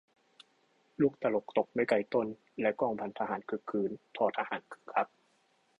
[1.01, 2.27] ลูกตลกตกไม่ไกลต้น
[2.61, 5.07] และกองพันทหารครึกครื้น ททหารคึกคัก